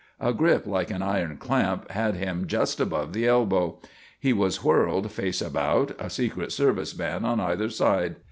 [0.19, 3.77] A grip like an iron clamp had him just above the elbow.
[4.19, 8.15] He was whirled face about, a secret service man on either side.